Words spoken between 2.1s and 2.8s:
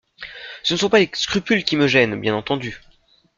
bien entendu.